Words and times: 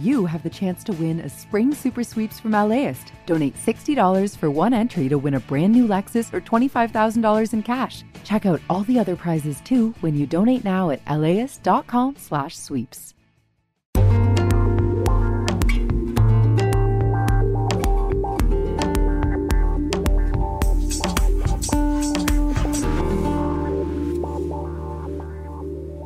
You 0.00 0.24
have 0.24 0.42
the 0.42 0.48
chance 0.48 0.82
to 0.84 0.94
win 0.94 1.20
a 1.20 1.28
spring 1.28 1.74
super 1.74 2.02
sweeps 2.02 2.40
from 2.40 2.52
LAist. 2.52 3.12
Donate 3.26 3.54
$60 3.54 4.34
for 4.34 4.50
one 4.50 4.72
entry 4.72 5.10
to 5.10 5.18
win 5.18 5.34
a 5.34 5.40
brand 5.40 5.74
new 5.74 5.86
Lexus 5.86 6.32
or 6.32 6.40
$25,000 6.40 7.52
in 7.52 7.62
cash. 7.62 8.02
Check 8.24 8.46
out 8.46 8.62
all 8.70 8.82
the 8.84 8.98
other 8.98 9.14
prizes 9.14 9.60
too 9.60 9.94
when 10.00 10.16
you 10.16 10.26
donate 10.26 10.64
now 10.64 10.88
at 10.88 11.06
laist.com/sweeps. 11.06 13.14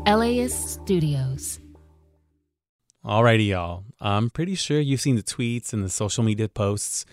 LAist 0.06 0.68
Studios. 0.68 1.63
Alrighty, 3.04 3.48
y'all. 3.48 3.84
I'm 4.00 4.30
pretty 4.30 4.54
sure 4.54 4.80
you've 4.80 5.02
seen 5.02 5.16
the 5.16 5.22
tweets 5.22 5.74
and 5.74 5.84
the 5.84 5.90
social 5.90 6.24
media 6.24 6.48
posts, 6.48 7.04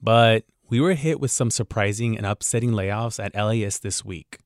but 0.00 0.44
we 0.68 0.80
were 0.80 0.94
hit 0.94 1.18
with 1.18 1.32
some 1.32 1.50
surprising 1.50 2.16
and 2.16 2.24
upsetting 2.24 2.70
layoffs 2.70 3.18
at 3.18 3.34
LAist 3.34 3.82
this 3.82 4.04
week. 4.04 4.38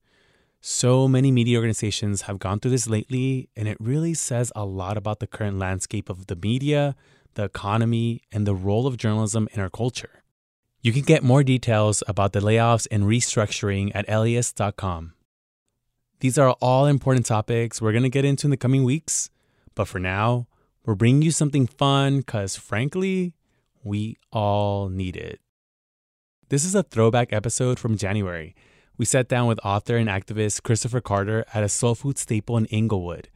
So 0.62 1.06
many 1.06 1.30
media 1.30 1.58
organizations 1.58 2.22
have 2.22 2.38
gone 2.38 2.58
through 2.58 2.70
this 2.70 2.88
lately, 2.88 3.50
and 3.54 3.68
it 3.68 3.76
really 3.78 4.14
says 4.14 4.50
a 4.56 4.64
lot 4.64 4.96
about 4.96 5.20
the 5.20 5.26
current 5.26 5.58
landscape 5.58 6.08
of 6.08 6.26
the 6.26 6.36
media, 6.36 6.96
the 7.34 7.44
economy, 7.44 8.22
and 8.32 8.46
the 8.46 8.54
role 8.54 8.86
of 8.86 8.96
journalism 8.96 9.46
in 9.52 9.60
our 9.60 9.68
culture. 9.68 10.22
You 10.80 10.90
can 10.90 11.02
get 11.02 11.22
more 11.22 11.42
details 11.42 12.02
about 12.08 12.32
the 12.32 12.40
layoffs 12.40 12.86
and 12.90 13.04
restructuring 13.04 13.92
at 13.94 14.08
laist.com. 14.08 15.12
These 16.20 16.38
are 16.38 16.52
all 16.62 16.86
important 16.86 17.26
topics 17.26 17.82
we're 17.82 17.92
going 17.92 18.04
to 18.04 18.08
get 18.08 18.24
into 18.24 18.46
in 18.46 18.50
the 18.50 18.56
coming 18.56 18.84
weeks, 18.84 19.28
but 19.74 19.86
for 19.86 19.98
now, 19.98 20.46
we're 20.84 20.94
bringing 20.94 21.22
you 21.22 21.30
something 21.30 21.66
fun 21.66 22.18
because, 22.18 22.56
frankly, 22.56 23.34
we 23.82 24.16
all 24.30 24.88
need 24.88 25.16
it. 25.16 25.40
This 26.50 26.64
is 26.64 26.74
a 26.74 26.82
throwback 26.82 27.32
episode 27.32 27.78
from 27.78 27.96
January. 27.96 28.54
We 28.98 29.06
sat 29.06 29.28
down 29.28 29.46
with 29.46 29.58
author 29.64 29.96
and 29.96 30.08
activist 30.08 30.62
Christopher 30.62 31.00
Carter 31.00 31.44
at 31.54 31.64
a 31.64 31.68
soul 31.68 31.94
food 31.94 32.18
staple 32.18 32.56
in 32.58 32.66
Inglewood. 32.66 33.28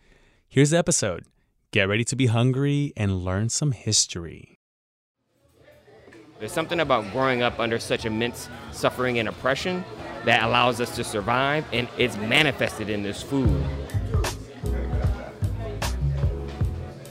Here's 0.46 0.70
the 0.70 0.78
episode. 0.78 1.24
Get 1.72 1.88
ready 1.88 2.04
to 2.04 2.16
be 2.16 2.26
hungry 2.26 2.92
and 2.96 3.24
learn 3.24 3.48
some 3.48 3.72
history. 3.72 4.58
There's 6.38 6.52
something 6.52 6.80
about 6.80 7.10
growing 7.12 7.42
up 7.42 7.58
under 7.58 7.78
such 7.78 8.04
immense 8.04 8.48
suffering 8.70 9.19
and 9.19 9.28
oppression 9.28 9.84
that 10.24 10.44
allows 10.44 10.80
us 10.80 10.94
to 10.96 11.02
survive, 11.02 11.64
and 11.72 11.88
it's 11.96 12.16
manifested 12.16 12.88
in 12.88 13.02
this 13.02 13.22
food. 13.22 13.64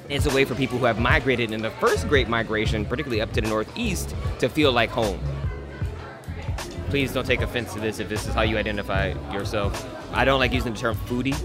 It's 0.09 0.25
a 0.25 0.33
way 0.33 0.45
for 0.45 0.55
people 0.55 0.77
who 0.77 0.85
have 0.85 0.99
migrated 0.99 1.51
in 1.51 1.61
the 1.61 1.71
first 1.71 2.07
great 2.07 2.29
migration, 2.29 2.85
particularly 2.85 3.19
up 3.19 3.33
to 3.33 3.41
the 3.41 3.49
Northeast, 3.49 4.15
to 4.39 4.47
feel 4.47 4.71
like 4.71 4.89
home. 4.89 5.19
Please 6.89 7.11
don't 7.11 7.25
take 7.25 7.41
offense 7.41 7.73
to 7.73 7.79
this 7.81 7.99
if 7.99 8.07
this 8.07 8.25
is 8.25 8.33
how 8.33 8.43
you 8.43 8.57
identify 8.57 9.09
yourself. 9.33 9.85
I 10.13 10.23
don't 10.23 10.39
like 10.39 10.53
using 10.53 10.73
the 10.73 10.79
term 10.79 10.95
foodie. 11.07 11.35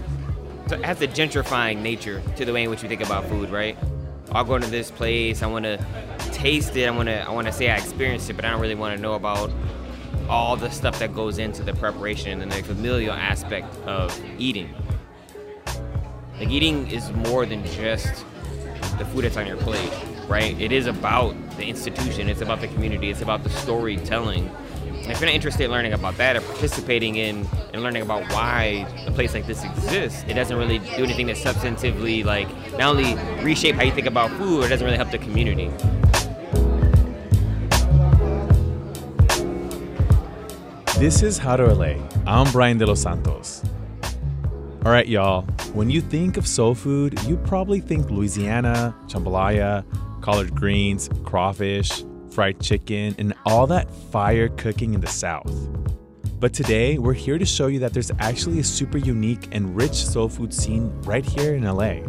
So 0.69 0.75
it 0.75 0.85
has 0.85 1.01
a 1.01 1.07
gentrifying 1.09 1.81
nature 1.81 2.21
to 2.37 2.45
the 2.45 2.53
way 2.53 2.63
in 2.63 2.69
which 2.69 2.81
we 2.81 2.87
think 2.87 3.01
about 3.01 3.25
food, 3.25 3.49
right? 3.49 3.77
I'll 4.31 4.45
go 4.45 4.57
to 4.57 4.67
this 4.67 4.89
place, 4.89 5.43
I 5.43 5.47
want 5.47 5.65
to 5.65 5.77
taste 6.31 6.77
it, 6.77 6.87
I 6.87 6.91
want 6.91 7.09
to 7.09 7.27
I 7.27 7.31
want 7.31 7.47
to 7.47 7.53
say 7.53 7.69
I 7.69 7.75
experienced 7.75 8.29
it, 8.29 8.33
but 8.33 8.45
I 8.45 8.51
don't 8.51 8.61
really 8.61 8.75
want 8.75 8.95
to 8.95 9.01
know 9.01 9.15
about 9.15 9.51
all 10.29 10.55
the 10.55 10.69
stuff 10.69 10.97
that 10.99 11.13
goes 11.13 11.37
into 11.37 11.63
the 11.63 11.73
preparation 11.73 12.41
and 12.41 12.49
the 12.49 12.63
familial 12.63 13.13
aspect 13.13 13.75
of 13.85 14.17
eating. 14.39 14.73
Like 16.39 16.49
eating 16.49 16.89
is 16.89 17.11
more 17.11 17.45
than 17.45 17.65
just 17.65 18.25
the 19.03 19.11
food 19.11 19.23
that's 19.23 19.37
on 19.37 19.47
your 19.47 19.57
plate, 19.57 19.91
right? 20.27 20.59
It 20.59 20.71
is 20.71 20.87
about 20.87 21.35
the 21.57 21.65
institution, 21.65 22.29
it's 22.29 22.41
about 22.41 22.61
the 22.61 22.67
community, 22.67 23.09
it's 23.09 23.21
about 23.21 23.43
the 23.43 23.49
storytelling. 23.49 24.49
If 24.85 25.19
you're 25.19 25.27
not 25.27 25.35
interested 25.35 25.65
in 25.65 25.71
learning 25.71 25.91
about 25.93 26.15
that 26.17 26.37
or 26.37 26.41
participating 26.41 27.17
in 27.17 27.45
and 27.73 27.83
learning 27.83 28.03
about 28.03 28.31
why 28.31 28.87
a 29.05 29.11
place 29.11 29.33
like 29.33 29.45
this 29.45 29.63
exists, 29.63 30.23
it 30.27 30.35
doesn't 30.35 30.55
really 30.55 30.79
do 30.79 31.03
anything 31.03 31.27
to 31.27 31.33
substantively 31.33 32.23
like 32.23 32.47
not 32.73 32.95
only 32.95 33.15
reshape 33.43 33.75
how 33.75 33.83
you 33.83 33.91
think 33.91 34.07
about 34.07 34.31
food, 34.31 34.63
it 34.63 34.69
doesn't 34.69 34.85
really 34.85 34.97
help 34.97 35.11
the 35.11 35.17
community. 35.17 35.69
This 40.99 41.21
is 41.21 41.37
How 41.37 41.57
to 41.57 41.73
LA. 41.73 41.95
I'm 42.25 42.49
Brian 42.53 42.77
De 42.77 42.85
Los 42.85 43.01
Santos. 43.01 43.61
All 44.85 44.91
right, 44.91 45.07
y'all. 45.07 45.43
When 45.71 45.89
you 45.89 46.01
think 46.01 46.35
of 46.35 46.45
soul 46.45 46.75
food, 46.75 47.17
you 47.23 47.37
probably 47.37 47.79
think 47.79 48.09
Louisiana, 48.09 48.93
jambalaya, 49.07 49.85
collard 50.19 50.53
greens, 50.53 51.09
crawfish, 51.23 52.03
fried 52.31 52.59
chicken, 52.59 53.15
and 53.17 53.33
all 53.45 53.65
that 53.67 53.89
fire 54.11 54.49
cooking 54.49 54.93
in 54.93 54.99
the 54.99 55.07
South. 55.07 55.69
But 56.37 56.53
today, 56.53 56.97
we're 56.97 57.13
here 57.13 57.37
to 57.37 57.45
show 57.45 57.67
you 57.67 57.79
that 57.79 57.93
there's 57.93 58.11
actually 58.19 58.59
a 58.59 58.63
super 58.65 58.97
unique 58.97 59.47
and 59.53 59.73
rich 59.73 59.93
soul 60.05 60.27
food 60.27 60.53
scene 60.53 60.91
right 61.03 61.25
here 61.25 61.55
in 61.55 61.63
LA. 61.63 61.99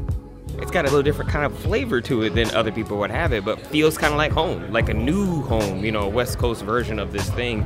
It's 0.59 0.73
got 0.73 0.85
a 0.85 0.89
little 0.89 1.03
different 1.03 1.31
kind 1.31 1.45
of 1.45 1.57
flavor 1.57 2.01
to 2.01 2.23
it 2.23 2.31
than 2.31 2.53
other 2.57 2.73
people 2.73 2.99
would 2.99 3.11
have 3.13 3.33
it, 3.33 3.45
but 3.45 3.65
feels 3.69 3.97
kind 3.97 4.13
of 4.13 4.19
like 4.19 4.33
home, 4.33 4.73
like 4.73 4.89
a 4.89 4.95
new 4.95 5.43
home, 5.43 5.85
you 5.85 5.93
know, 5.93 6.03
a 6.03 6.09
West 6.09 6.39
Coast 6.39 6.63
version 6.63 6.99
of 6.99 7.13
this 7.13 7.31
thing. 7.31 7.65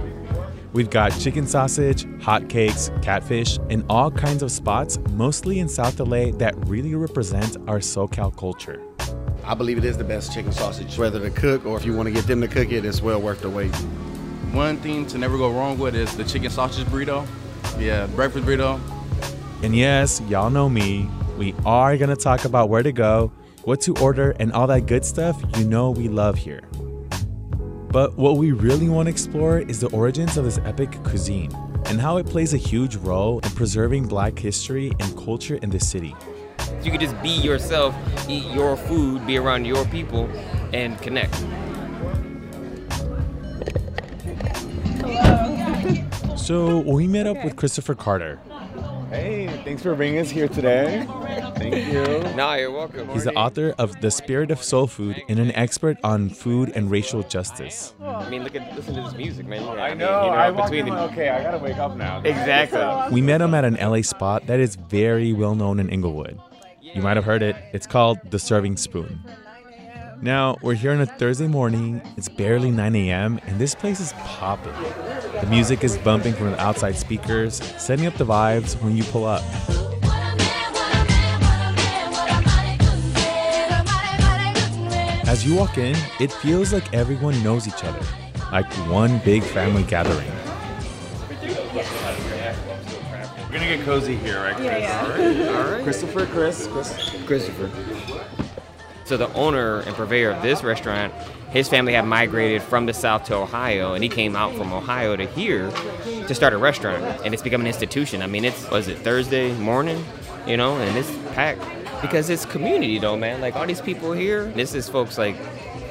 We've 0.74 0.90
got 0.90 1.18
chicken 1.18 1.46
sausage, 1.46 2.04
hotcakes, 2.18 2.90
catfish, 3.02 3.58
and 3.70 3.84
all 3.88 4.10
kinds 4.10 4.42
of 4.42 4.52
spots, 4.52 4.98
mostly 5.12 5.60
in 5.60 5.68
South 5.68 5.98
LA, 5.98 6.30
that 6.32 6.54
really 6.68 6.94
represent 6.94 7.56
our 7.66 7.78
SoCal 7.78 8.36
culture. 8.36 8.82
I 9.44 9.54
believe 9.54 9.78
it 9.78 9.84
is 9.84 9.96
the 9.96 10.04
best 10.04 10.34
chicken 10.34 10.52
sausage. 10.52 10.98
Whether 10.98 11.20
to 11.20 11.30
cook 11.30 11.64
or 11.64 11.78
if 11.78 11.86
you 11.86 11.96
want 11.96 12.06
to 12.08 12.12
get 12.12 12.26
them 12.26 12.42
to 12.42 12.48
cook 12.48 12.70
it, 12.70 12.84
it's 12.84 13.00
well 13.00 13.20
worth 13.20 13.40
the 13.40 13.48
wait. 13.48 13.74
One 14.52 14.76
thing 14.76 15.06
to 15.06 15.16
never 15.16 15.38
go 15.38 15.50
wrong 15.50 15.78
with 15.78 15.94
is 15.94 16.14
the 16.16 16.24
chicken 16.24 16.50
sausage 16.50 16.86
burrito. 16.88 17.26
Yeah, 17.78 18.06
breakfast 18.08 18.44
burrito. 18.44 18.78
And 19.62 19.74
yes, 19.74 20.20
y'all 20.28 20.50
know 20.50 20.68
me. 20.68 21.08
We 21.38 21.54
are 21.64 21.96
gonna 21.96 22.16
talk 22.16 22.44
about 22.44 22.68
where 22.68 22.82
to 22.82 22.92
go, 22.92 23.32
what 23.64 23.80
to 23.82 23.94
order, 23.96 24.32
and 24.38 24.52
all 24.52 24.66
that 24.66 24.86
good 24.86 25.04
stuff 25.04 25.42
you 25.56 25.64
know 25.64 25.90
we 25.90 26.08
love 26.08 26.36
here. 26.36 26.60
But 27.90 28.18
what 28.18 28.36
we 28.36 28.52
really 28.52 28.88
want 28.88 29.06
to 29.06 29.10
explore 29.10 29.58
is 29.60 29.80
the 29.80 29.88
origins 29.88 30.36
of 30.36 30.44
this 30.44 30.58
epic 30.64 31.02
cuisine 31.04 31.50
and 31.86 31.98
how 31.98 32.18
it 32.18 32.26
plays 32.26 32.52
a 32.52 32.58
huge 32.58 32.96
role 32.96 33.38
in 33.40 33.50
preserving 33.50 34.08
black 34.08 34.38
history 34.38 34.92
and 35.00 35.16
culture 35.16 35.56
in 35.56 35.70
the 35.70 35.80
city. 35.80 36.14
You 36.82 36.90
could 36.90 37.00
just 37.00 37.20
be 37.22 37.30
yourself, 37.30 37.94
eat 38.28 38.44
your 38.52 38.76
food, 38.76 39.26
be 39.26 39.38
around 39.38 39.64
your 39.64 39.86
people, 39.86 40.28
and 40.74 41.00
connect. 41.00 41.34
So 46.36 46.80
we 46.80 47.06
met 47.06 47.26
up 47.26 47.42
with 47.42 47.56
Christopher 47.56 47.94
Carter. 47.94 48.38
Hey, 49.10 49.46
thanks 49.64 49.82
for 49.82 49.94
bringing 49.94 50.18
us 50.18 50.28
here 50.28 50.48
today. 50.48 51.06
Thank 51.56 51.92
you. 51.92 52.36
Nah, 52.36 52.54
you're 52.56 52.70
welcome. 52.70 53.08
He's 53.08 53.24
the 53.24 53.34
author 53.34 53.74
of 53.78 53.98
The 54.02 54.10
Spirit 54.10 54.50
of 54.50 54.62
Soul 54.62 54.86
Food 54.86 55.22
and 55.30 55.38
an 55.38 55.50
expert 55.52 55.96
on 56.04 56.28
food 56.28 56.70
and 56.74 56.90
racial 56.90 57.22
justice. 57.22 57.94
I 58.02 58.28
mean, 58.28 58.44
look 58.44 58.54
at 58.54 58.76
listen 58.76 58.94
to 58.96 59.00
this 59.02 59.14
music, 59.14 59.46
man. 59.46 59.62
You 59.62 59.68
I 59.70 59.88
mean, 59.90 59.98
know. 59.98 60.26
you 60.26 60.30
I 60.30 60.50
walked 60.50 60.70
between 60.72 60.88
in 60.92 60.94
the 60.94 61.02
okay, 61.04 61.30
I 61.30 61.42
gotta 61.42 61.58
wake 61.58 61.78
up 61.78 61.96
now. 61.96 62.20
exactly. 62.20 63.14
We 63.14 63.22
met 63.22 63.40
him 63.40 63.54
at 63.54 63.64
an 63.64 63.74
LA 63.76 64.02
spot 64.02 64.46
that 64.46 64.60
is 64.60 64.76
very 64.76 65.32
well 65.32 65.54
known 65.54 65.80
in 65.80 65.88
Inglewood. 65.88 66.38
You 66.82 67.00
might 67.00 67.16
have 67.16 67.24
heard 67.24 67.42
it. 67.42 67.56
It's 67.72 67.86
called 67.86 68.18
The 68.30 68.38
Serving 68.38 68.76
Spoon. 68.76 69.20
Now, 70.20 70.56
we're 70.62 70.74
here 70.74 70.90
on 70.90 71.00
a 71.00 71.06
Thursday 71.06 71.46
morning. 71.46 72.02
It's 72.16 72.28
barely 72.28 72.72
9 72.72 72.96
a.m., 72.96 73.38
and 73.46 73.60
this 73.60 73.76
place 73.76 74.00
is 74.00 74.12
popping. 74.14 74.72
The 75.40 75.46
music 75.48 75.84
is 75.84 75.96
bumping 75.98 76.34
from 76.34 76.50
the 76.50 76.60
outside 76.60 76.96
speakers, 76.96 77.62
setting 77.80 78.04
up 78.06 78.14
the 78.14 78.26
vibes 78.26 78.74
when 78.82 78.96
you 78.96 79.04
pull 79.04 79.24
up. 79.24 79.44
As 85.28 85.46
you 85.46 85.54
walk 85.54 85.78
in, 85.78 85.94
it 86.18 86.32
feels 86.32 86.72
like 86.72 86.92
everyone 86.92 87.40
knows 87.44 87.68
each 87.68 87.84
other, 87.84 88.04
like 88.50 88.66
one 88.88 89.20
big 89.24 89.44
family 89.44 89.84
gathering. 89.84 90.26
We're 93.48 93.52
gonna 93.52 93.76
get 93.76 93.84
cozy 93.84 94.16
here, 94.16 94.42
right? 94.42 94.56
Chris? 94.56 94.90
All 94.90 95.08
right. 95.10 95.48
Alright? 95.48 95.84
Christopher, 95.84 96.26
Chris, 96.26 96.66
Chris. 96.66 97.14
Christopher. 97.24 97.70
So 99.08 99.16
the 99.16 99.32
owner 99.32 99.80
and 99.80 99.96
purveyor 99.96 100.32
of 100.32 100.42
this 100.42 100.62
restaurant, 100.62 101.14
his 101.48 101.66
family 101.66 101.94
had 101.94 102.04
migrated 102.04 102.60
from 102.60 102.84
the 102.84 102.92
south 102.92 103.24
to 103.24 103.36
Ohio, 103.36 103.94
and 103.94 104.02
he 104.04 104.10
came 104.10 104.36
out 104.36 104.54
from 104.54 104.70
Ohio 104.70 105.16
to 105.16 105.24
here 105.24 105.70
to 106.04 106.34
start 106.34 106.52
a 106.52 106.58
restaurant, 106.58 107.02
and 107.24 107.32
it's 107.32 107.42
become 107.42 107.62
an 107.62 107.66
institution. 107.66 108.20
I 108.20 108.26
mean, 108.26 108.44
it's 108.44 108.70
was 108.70 108.86
it 108.86 108.98
Thursday 108.98 109.54
morning, 109.54 110.04
you 110.46 110.58
know, 110.58 110.76
and 110.76 110.94
it's 110.98 111.10
packed 111.32 111.64
because 112.02 112.28
it's 112.28 112.44
community 112.44 112.98
though, 112.98 113.16
man. 113.16 113.40
Like 113.40 113.56
all 113.56 113.66
these 113.66 113.80
people 113.80 114.12
here, 114.12 114.44
this 114.50 114.74
is 114.74 114.90
folks 114.90 115.16
like 115.16 115.36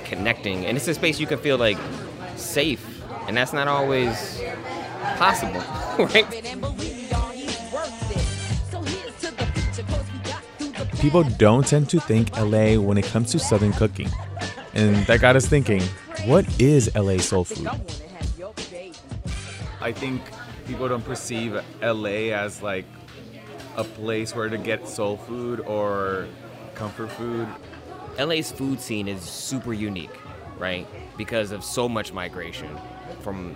connecting, 0.06 0.68
and 0.68 0.78
it's 0.78 0.88
a 0.88 0.94
space 0.94 1.20
you 1.20 1.26
can 1.26 1.40
feel 1.40 1.58
like 1.58 1.80
safe, 2.36 2.86
and 3.28 3.36
that's 3.36 3.52
not 3.52 3.68
always 3.68 4.40
possible, 5.18 5.64
right? 6.06 6.47
People 11.00 11.24
don't 11.24 11.66
tend 11.66 11.90
to 11.90 12.00
think 12.00 12.36
LA 12.36 12.80
when 12.80 12.98
it 12.98 13.06
comes 13.06 13.32
to 13.32 13.40
Southern 13.40 13.72
cooking. 13.74 14.10
And 14.74 14.96
that 15.06 15.22
got 15.22 15.36
us 15.36 15.46
thinking 15.46 15.82
what 16.26 16.46
is 16.60 16.94
LA 16.96 17.18
soul 17.18 17.44
food? 17.44 17.68
I 19.80 19.92
think 19.92 20.22
people 20.66 20.88
don't 20.88 21.06
perceive 21.06 21.54
LA 21.82 22.34
as 22.34 22.62
like 22.62 22.86
a 23.76 23.84
place 23.84 24.36
where 24.36 24.50
to 24.50 24.58
get 24.58 24.88
soul 24.88 25.18
food 25.18 25.60
or 25.62 26.28
comfort 26.74 27.12
food. 27.12 27.48
LA's 28.20 28.52
food 28.52 28.82
scene 28.82 29.08
is 29.08 29.22
super 29.22 29.74
unique, 29.74 30.18
right? 30.58 30.88
Because 31.16 31.52
of 31.52 31.64
so 31.64 31.88
much 31.88 32.12
migration 32.12 32.70
from 33.22 33.56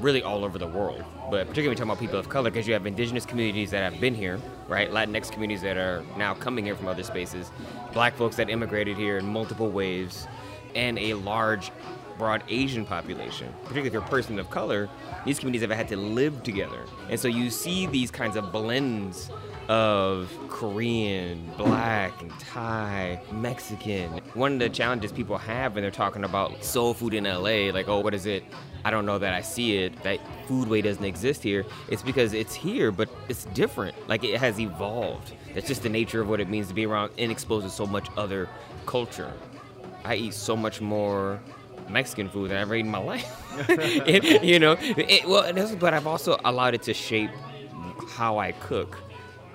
really 0.00 0.22
all 0.22 0.44
over 0.44 0.58
the 0.58 0.66
world. 0.66 1.04
But 1.30 1.48
particularly 1.48 1.76
talking 1.76 1.90
about 1.90 2.00
people 2.00 2.18
of 2.18 2.28
color, 2.28 2.50
because 2.50 2.66
you 2.66 2.72
have 2.72 2.86
indigenous 2.86 3.26
communities 3.26 3.70
that 3.70 3.90
have 3.90 4.00
been 4.00 4.14
here, 4.14 4.40
right? 4.68 4.90
Latinx 4.90 5.30
communities 5.30 5.62
that 5.62 5.76
are 5.76 6.04
now 6.16 6.34
coming 6.34 6.64
here 6.64 6.76
from 6.76 6.88
other 6.88 7.02
spaces, 7.02 7.50
black 7.92 8.16
folks 8.16 8.36
that 8.36 8.48
immigrated 8.48 8.96
here 8.96 9.18
in 9.18 9.26
multiple 9.26 9.70
waves, 9.70 10.26
and 10.74 10.98
a 10.98 11.14
large, 11.14 11.70
broad 12.18 12.42
Asian 12.48 12.84
population. 12.84 13.54
Particularly 13.62 13.86
if 13.86 13.92
you're 13.92 14.02
a 14.02 14.08
person 14.08 14.38
of 14.38 14.50
color, 14.50 14.88
these 15.24 15.38
communities 15.38 15.62
have 15.62 15.70
had 15.70 15.88
to 15.88 15.96
live 15.96 16.42
together. 16.42 16.80
And 17.08 17.18
so 17.18 17.28
you 17.28 17.48
see 17.50 17.86
these 17.86 18.10
kinds 18.10 18.36
of 18.36 18.52
blends 18.52 19.30
of 19.68 20.30
Korean, 20.48 21.50
black, 21.56 22.20
and 22.22 22.30
Thai, 22.40 23.20
Mexican. 23.32 24.10
One 24.34 24.54
of 24.54 24.58
the 24.58 24.70
challenges 24.70 25.12
people 25.12 25.36
have 25.36 25.74
when 25.74 25.82
they're 25.82 25.90
talking 25.90 26.24
about 26.24 26.64
soul 26.64 26.94
food 26.94 27.14
in 27.14 27.24
LA, 27.24 27.70
like, 27.72 27.88
oh, 27.88 28.00
what 28.00 28.14
is 28.14 28.26
it? 28.26 28.44
I 28.84 28.90
don't 28.90 29.04
know 29.04 29.18
that 29.18 29.34
I 29.34 29.42
see 29.42 29.76
it. 29.76 30.02
That 30.02 30.20
foodway 30.48 30.82
doesn't 30.82 31.04
exist 31.04 31.42
here. 31.42 31.66
It's 31.88 32.02
because 32.02 32.32
it's 32.32 32.54
here, 32.54 32.90
but 32.90 33.10
it's 33.28 33.44
different. 33.46 33.94
Like 34.08 34.24
it 34.24 34.38
has 34.38 34.58
evolved. 34.58 35.32
That's 35.54 35.68
just 35.68 35.82
the 35.82 35.88
nature 35.88 36.22
of 36.22 36.28
what 36.28 36.40
it 36.40 36.48
means 36.48 36.68
to 36.68 36.74
be 36.74 36.86
around 36.86 37.12
and 37.18 37.30
exposed 37.30 37.66
to 37.66 37.70
so 37.70 37.86
much 37.86 38.08
other 38.16 38.48
culture. 38.86 39.32
I 40.04 40.14
eat 40.14 40.32
so 40.32 40.56
much 40.56 40.80
more 40.80 41.40
Mexican 41.90 42.28
food 42.28 42.50
than 42.50 42.56
I've 42.56 42.62
ever 42.62 42.74
eaten 42.76 42.86
in 42.86 42.92
my 42.92 42.98
life. 42.98 43.26
It- 43.68 44.42
you 44.44 44.58
know, 44.58 44.76
it, 44.80 45.26
well, 45.28 45.52
but 45.76 45.94
I've 45.94 46.06
also 46.06 46.38
allowed 46.44 46.74
it 46.74 46.82
to 46.82 46.94
shape 46.94 47.30
how 48.08 48.38
I 48.38 48.52
cook 48.52 48.96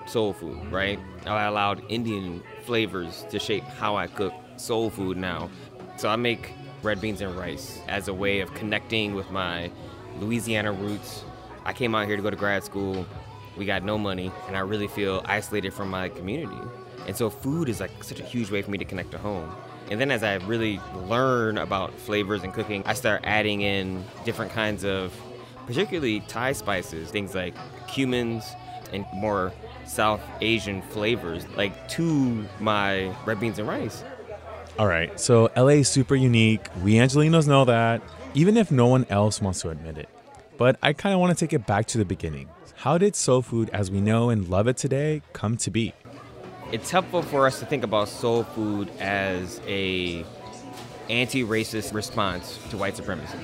soul 0.06 0.32
food, 0.32 0.58
right? 0.70 0.98
I 1.26 1.44
allowed 1.44 1.82
Indian 1.88 2.42
flavors 2.64 3.24
to 3.30 3.38
shape 3.38 3.64
how 3.64 3.96
I 3.96 4.06
cook 4.06 4.34
soul 4.56 4.90
food 4.90 5.16
now. 5.16 5.50
So 5.96 6.08
I 6.08 6.16
make 6.16 6.52
red 6.82 7.00
beans 7.00 7.20
and 7.20 7.34
rice 7.36 7.80
as 7.88 8.08
a 8.08 8.14
way 8.14 8.40
of 8.40 8.52
connecting 8.54 9.14
with 9.14 9.30
my 9.30 9.70
Louisiana 10.20 10.72
roots. 10.72 11.24
I 11.64 11.72
came 11.72 11.94
out 11.94 12.06
here 12.06 12.16
to 12.16 12.22
go 12.22 12.30
to 12.30 12.36
grad 12.36 12.62
school. 12.64 13.06
We 13.56 13.64
got 13.64 13.82
no 13.84 13.96
money, 13.96 14.30
and 14.48 14.56
I 14.56 14.60
really 14.60 14.88
feel 14.88 15.22
isolated 15.24 15.72
from 15.72 15.88
my 15.88 16.08
community. 16.08 16.58
And 17.06 17.16
so 17.16 17.30
food 17.30 17.68
is 17.68 17.80
like 17.80 18.02
such 18.04 18.20
a 18.20 18.24
huge 18.24 18.50
way 18.50 18.60
for 18.62 18.70
me 18.70 18.78
to 18.78 18.84
connect 18.84 19.10
to 19.12 19.18
home. 19.18 19.50
And 19.90 20.00
then 20.00 20.10
as 20.10 20.22
I 20.22 20.34
really 20.34 20.80
learn 20.94 21.58
about 21.58 21.92
flavors 21.94 22.42
and 22.42 22.52
cooking, 22.52 22.82
I 22.86 22.94
start 22.94 23.20
adding 23.24 23.60
in 23.60 24.04
different 24.24 24.52
kinds 24.52 24.84
of 24.84 25.12
particularly 25.66 26.20
Thai 26.20 26.52
spices, 26.52 27.10
things 27.10 27.34
like 27.34 27.54
cumins 27.88 28.44
and 28.92 29.04
more 29.14 29.52
South 29.86 30.20
Asian 30.40 30.82
flavors, 30.82 31.46
like 31.56 31.88
to 31.90 32.46
my 32.60 33.14
red 33.26 33.40
beans 33.40 33.58
and 33.58 33.68
rice. 33.68 34.02
All 34.78 34.86
right, 34.86 35.18
so 35.20 35.50
LA 35.56 35.68
is 35.68 35.88
super 35.88 36.16
unique. 36.16 36.66
We 36.82 36.94
Angelenos 36.94 37.46
know 37.46 37.64
that, 37.66 38.02
even 38.34 38.56
if 38.56 38.72
no 38.72 38.86
one 38.86 39.06
else 39.08 39.40
wants 39.40 39.60
to 39.60 39.70
admit 39.70 39.98
it. 39.98 40.08
But 40.56 40.78
I 40.82 40.92
kind 40.92 41.14
of 41.14 41.20
want 41.20 41.36
to 41.36 41.44
take 41.44 41.52
it 41.52 41.66
back 41.66 41.86
to 41.86 41.98
the 41.98 42.04
beginning. 42.04 42.48
How 42.76 42.98
did 42.98 43.14
soul 43.14 43.42
food, 43.42 43.70
as 43.72 43.90
we 43.90 44.00
know 44.00 44.30
and 44.30 44.48
love 44.48 44.66
it 44.66 44.76
today, 44.76 45.22
come 45.32 45.56
to 45.58 45.70
be? 45.70 45.94
It's 46.74 46.90
helpful 46.90 47.22
for 47.22 47.46
us 47.46 47.60
to 47.60 47.66
think 47.66 47.84
about 47.84 48.08
soul 48.08 48.42
food 48.42 48.90
as 48.98 49.60
a 49.64 50.24
anti-racist 51.08 51.94
response 51.94 52.58
to 52.70 52.76
white 52.76 52.96
supremacy. 52.96 53.38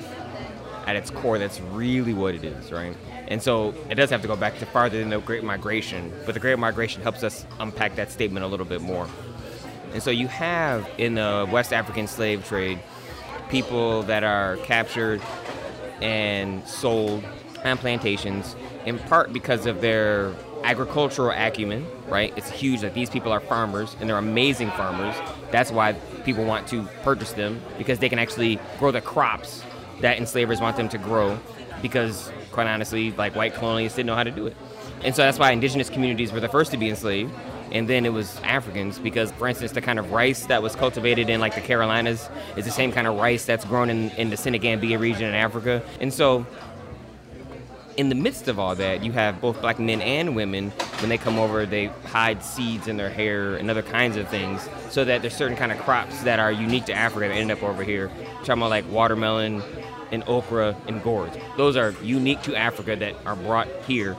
At 0.85 0.97
its 0.97 1.11
core, 1.11 1.39
that's 1.39 1.61
really 1.61 2.13
what 2.13 2.35
it 2.35 2.43
is, 2.43 2.73
right? 2.73 2.93
And 3.29 3.41
so 3.41 3.73
it 3.89 3.95
does 3.95 4.09
have 4.09 4.21
to 4.23 4.27
go 4.27 4.35
back 4.35 4.59
to 4.59 4.65
farther 4.65 4.99
than 4.99 5.11
the 5.11 5.19
Great 5.19 5.45
Migration, 5.45 6.11
but 6.25 6.33
the 6.33 6.41
Great 6.41 6.59
Migration 6.59 7.01
helps 7.03 7.23
us 7.23 7.45
unpack 7.61 7.95
that 7.95 8.11
statement 8.11 8.43
a 8.43 8.49
little 8.49 8.65
bit 8.65 8.81
more. 8.81 9.07
And 9.93 10.03
so 10.03 10.11
you 10.11 10.27
have 10.27 10.85
in 10.97 11.15
the 11.15 11.47
West 11.49 11.71
African 11.71 12.07
slave 12.07 12.45
trade 12.45 12.81
people 13.47 14.03
that 14.03 14.25
are 14.25 14.57
captured 14.57 15.21
and 16.01 16.67
sold 16.67 17.23
on 17.63 17.77
plantations 17.77 18.57
in 18.85 18.99
part 18.99 19.31
because 19.31 19.67
of 19.67 19.79
their 19.79 20.33
agricultural 20.63 21.31
acumen, 21.31 21.85
right? 22.07 22.33
It's 22.37 22.49
huge 22.49 22.81
that 22.81 22.93
these 22.93 23.09
people 23.09 23.31
are 23.31 23.39
farmers 23.39 23.95
and 23.99 24.09
they're 24.09 24.17
amazing 24.17 24.69
farmers. 24.71 25.15
That's 25.51 25.71
why 25.71 25.93
people 26.23 26.45
want 26.45 26.67
to 26.67 26.83
purchase 27.03 27.33
them 27.33 27.61
because 27.77 27.99
they 27.99 28.09
can 28.09 28.19
actually 28.19 28.59
grow 28.79 28.91
the 28.91 29.01
crops 29.01 29.63
that 30.01 30.17
enslavers 30.17 30.61
want 30.61 30.77
them 30.77 30.89
to 30.89 30.97
grow 30.97 31.39
because 31.81 32.31
quite 32.51 32.67
honestly, 32.67 33.11
like 33.11 33.35
white 33.35 33.53
colonialists 33.53 33.95
didn't 33.95 34.07
know 34.07 34.15
how 34.15 34.23
to 34.23 34.31
do 34.31 34.47
it. 34.47 34.55
And 35.03 35.15
so 35.15 35.23
that's 35.23 35.39
why 35.39 35.51
indigenous 35.51 35.89
communities 35.89 36.31
were 36.31 36.39
the 36.39 36.49
first 36.49 36.71
to 36.71 36.77
be 36.77 36.89
enslaved 36.89 37.33
and 37.71 37.87
then 37.87 38.05
it 38.05 38.11
was 38.13 38.39
Africans 38.43 38.99
because, 38.99 39.31
for 39.31 39.47
instance, 39.47 39.71
the 39.71 39.81
kind 39.81 39.97
of 39.97 40.11
rice 40.11 40.45
that 40.47 40.61
was 40.61 40.75
cultivated 40.75 41.29
in 41.29 41.39
like 41.39 41.55
the 41.55 41.61
Carolinas 41.61 42.29
is 42.55 42.65
the 42.65 42.71
same 42.71 42.91
kind 42.91 43.07
of 43.07 43.17
rice 43.17 43.45
that's 43.45 43.65
grown 43.65 43.89
in, 43.89 44.09
in 44.11 44.29
the 44.29 44.37
Senegambia 44.37 44.97
region 44.97 45.23
in 45.23 45.33
Africa. 45.33 45.81
And 45.99 46.13
so, 46.13 46.45
in 48.01 48.09
the 48.09 48.15
midst 48.15 48.47
of 48.47 48.57
all 48.57 48.75
that, 48.75 49.03
you 49.03 49.11
have 49.11 49.39
both 49.39 49.61
black 49.61 49.79
men 49.79 50.01
and 50.01 50.35
women. 50.35 50.71
When 50.99 51.09
they 51.09 51.19
come 51.19 51.37
over, 51.37 51.67
they 51.67 51.85
hide 52.07 52.43
seeds 52.43 52.87
in 52.87 52.97
their 52.97 53.11
hair 53.11 53.55
and 53.55 53.69
other 53.69 53.83
kinds 53.83 54.17
of 54.17 54.27
things, 54.27 54.67
so 54.89 55.05
that 55.05 55.21
there's 55.21 55.35
certain 55.35 55.55
kind 55.55 55.71
of 55.71 55.77
crops 55.79 56.23
that 56.23 56.39
are 56.39 56.51
unique 56.51 56.85
to 56.85 56.93
Africa 56.93 57.27
that 57.27 57.35
end 57.35 57.51
up 57.51 57.61
over 57.61 57.83
here. 57.83 58.11
talking 58.39 58.53
about 58.53 58.71
like 58.71 58.89
watermelon 58.91 59.61
and 60.11 60.23
okra 60.25 60.75
and 60.87 61.01
gourds. 61.03 61.37
Those 61.57 61.77
are 61.77 61.93
unique 62.01 62.41
to 62.43 62.55
Africa 62.55 62.95
that 62.95 63.15
are 63.25 63.35
brought 63.35 63.67
here 63.87 64.17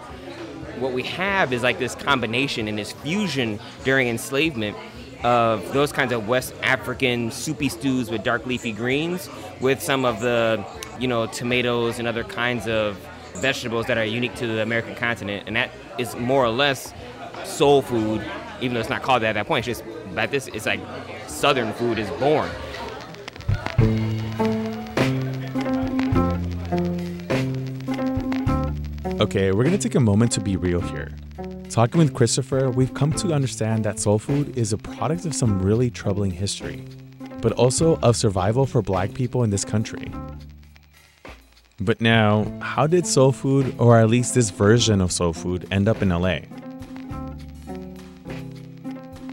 what 0.79 0.93
we 0.93 1.03
have 1.03 1.53
is 1.53 1.63
like 1.63 1.79
this 1.79 1.95
combination 1.95 2.67
and 2.67 2.79
this 2.79 2.93
fusion 2.93 3.61
during 3.85 4.09
enslavement 4.09 4.77
of 5.23 5.73
those 5.73 5.93
kinds 5.93 6.13
of 6.13 6.27
West 6.27 6.53
African 6.63 7.31
soupy 7.31 7.69
stews 7.69 8.11
with 8.11 8.25
dark 8.25 8.45
leafy 8.47 8.73
greens 8.73 9.29
with 9.61 9.81
some 9.81 10.05
of 10.05 10.21
the, 10.21 10.65
you 10.99 11.07
know, 11.07 11.27
tomatoes 11.27 11.99
and 11.99 12.09
other 12.09 12.25
kinds 12.25 12.67
of 12.67 12.99
vegetables 13.43 13.87
that 13.87 13.99
are 13.99 14.05
unique 14.05 14.35
to 14.37 14.47
the 14.47 14.63
American 14.63 14.95
continent. 14.95 15.45
And 15.47 15.57
that 15.57 15.71
is 15.99 16.15
more 16.17 16.45
or 16.45 16.51
less 16.51 16.95
soul 17.45 17.83
food, 17.83 18.25
even 18.61 18.75
though 18.75 18.81
it's 18.81 18.89
not 18.89 19.03
called 19.03 19.23
that 19.23 19.31
at 19.31 19.33
that 19.35 19.47
point. 19.49 19.67
It's 19.67 19.81
just 19.81 20.15
by 20.15 20.27
this, 20.27 20.47
it's 20.47 20.65
like 20.65 20.81
Southern 21.27 21.73
food 21.75 21.99
is 21.99 22.09
born. 22.11 22.49
Okay, 29.21 29.53
we're 29.53 29.65
gonna 29.65 29.79
take 29.79 29.95
a 29.95 30.01
moment 30.01 30.33
to 30.33 30.41
be 30.41 30.57
real 30.57 30.81
here. 30.81 31.11
Talking 31.69 31.99
with 31.99 32.13
Christopher, 32.13 32.71
we've 32.71 32.95
come 32.95 33.13
to 33.15 33.33
understand 33.33 33.85
that 33.85 33.99
soul 33.99 34.19
food 34.19 34.57
is 34.59 34.73
a 34.73 34.79
product 34.79 35.25
of 35.25 35.35
some 35.35 35.61
really 35.61 35.91
troubling 35.91 36.31
history, 36.31 36.85
but 37.41 37.53
also 37.53 37.97
of 38.03 38.15
survival 38.15 38.67
for 38.67 38.83
black 38.83 39.15
people 39.15 39.43
in 39.43 39.51
this 39.51 39.65
country. 39.65 40.13
But 41.85 42.01
now, 42.01 42.45
how 42.61 42.87
did 42.87 43.07
soul 43.07 43.33
food, 43.33 43.75
or 43.79 43.99
at 43.99 44.09
least 44.09 44.35
this 44.35 44.51
version 44.51 45.01
of 45.01 45.11
soul 45.11 45.33
food, 45.33 45.67
end 45.71 45.89
up 45.89 46.01
in 46.01 46.11
LA? 46.11 46.41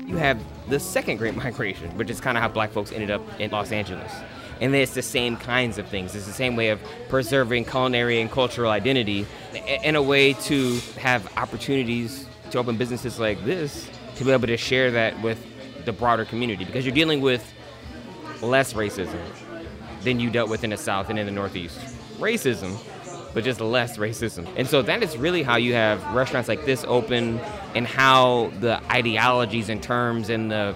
you 0.09 0.17
have 0.17 0.41
the 0.69 0.79
second 0.79 1.17
great 1.17 1.35
migration, 1.45 1.95
which 1.95 2.09
is 2.09 2.19
kind 2.19 2.37
of 2.37 2.41
how 2.41 2.49
black 2.49 2.71
folks 2.71 2.91
ended 2.91 3.11
up 3.11 3.21
in 3.39 3.51
Los 3.51 3.71
Angeles. 3.71 4.11
And 4.59 4.75
it's 4.75 4.93
the 4.93 5.03
same 5.03 5.37
kinds 5.37 5.77
of 5.77 5.87
things. 5.87 6.15
It's 6.15 6.25
the 6.25 6.33
same 6.33 6.55
way 6.55 6.69
of 6.69 6.81
preserving 7.07 7.65
culinary 7.65 8.19
and 8.19 8.29
cultural 8.29 8.71
identity 8.71 9.25
in 9.83 9.95
a 9.95 10.01
way 10.01 10.33
to 10.33 10.79
have 10.97 11.31
opportunities 11.37 12.27
to 12.49 12.57
open 12.57 12.75
businesses 12.75 13.19
like 13.19 13.45
this 13.45 13.89
to 14.15 14.25
be 14.25 14.31
able 14.31 14.47
to 14.47 14.57
share 14.57 14.91
that 14.91 15.21
with 15.21 15.45
the 15.85 15.93
broader 15.93 16.25
community 16.25 16.65
because 16.65 16.85
you're 16.85 16.95
dealing 16.95 17.21
with 17.21 17.53
less 18.41 18.73
racism 18.73 19.21
than 20.01 20.19
you 20.19 20.29
dealt 20.29 20.49
with 20.49 20.63
in 20.63 20.71
the 20.71 20.77
South 20.77 21.09
and 21.09 21.19
in 21.19 21.25
the 21.25 21.31
Northeast. 21.31 21.79
Racism, 22.19 22.77
but 23.33 23.43
just 23.43 23.61
less 23.61 23.97
racism. 23.97 24.47
And 24.55 24.67
so 24.67 24.81
that 24.81 25.03
is 25.03 25.17
really 25.17 25.43
how 25.43 25.57
you 25.57 25.73
have 25.73 26.03
restaurants 26.13 26.49
like 26.49 26.65
this 26.65 26.83
open 26.87 27.39
and 27.75 27.87
how 27.87 28.51
the 28.59 28.81
ideologies 28.91 29.69
and 29.69 29.81
terms 29.81 30.29
and 30.29 30.51
the 30.51 30.75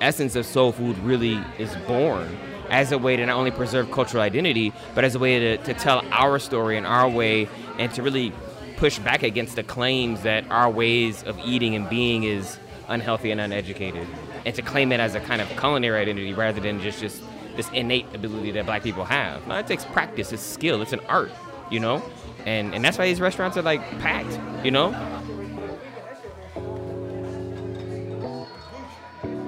essence 0.00 0.34
of 0.34 0.46
soul 0.46 0.72
food 0.72 0.98
really 0.98 1.42
is 1.58 1.74
born 1.86 2.36
as 2.70 2.92
a 2.92 2.98
way 2.98 3.16
to 3.16 3.26
not 3.26 3.36
only 3.36 3.50
preserve 3.50 3.90
cultural 3.90 4.22
identity, 4.22 4.72
but 4.94 5.04
as 5.04 5.14
a 5.14 5.18
way 5.18 5.38
to, 5.38 5.56
to 5.58 5.74
tell 5.74 6.02
our 6.10 6.38
story 6.38 6.76
in 6.76 6.86
our 6.86 7.08
way 7.08 7.48
and 7.78 7.92
to 7.94 8.02
really 8.02 8.32
push 8.76 8.98
back 9.00 9.22
against 9.22 9.56
the 9.56 9.62
claims 9.62 10.22
that 10.22 10.48
our 10.50 10.70
ways 10.70 11.22
of 11.24 11.38
eating 11.44 11.74
and 11.74 11.90
being 11.90 12.22
is 12.24 12.58
unhealthy 12.88 13.30
and 13.30 13.40
uneducated. 13.40 14.06
And 14.46 14.54
to 14.54 14.62
claim 14.62 14.92
it 14.92 15.00
as 15.00 15.14
a 15.14 15.20
kind 15.20 15.42
of 15.42 15.48
culinary 15.58 16.00
identity 16.00 16.32
rather 16.32 16.60
than 16.60 16.80
just, 16.80 17.00
just 17.00 17.22
this 17.60 17.70
innate 17.74 18.06
ability 18.14 18.50
that 18.52 18.64
black 18.64 18.82
people 18.82 19.04
have. 19.04 19.46
No, 19.46 19.56
it 19.56 19.66
takes 19.66 19.84
practice, 19.84 20.32
it's 20.32 20.42
skill, 20.42 20.80
it's 20.80 20.94
an 20.94 21.00
art, 21.08 21.30
you 21.70 21.78
know? 21.78 22.02
And, 22.46 22.74
and 22.74 22.82
that's 22.82 22.96
why 22.96 23.06
these 23.06 23.20
restaurants 23.20 23.58
are 23.58 23.62
like 23.62 23.82
packed, 24.00 24.38
you 24.64 24.70
know? 24.70 24.92